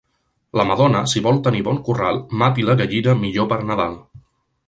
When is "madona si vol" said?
0.69-1.41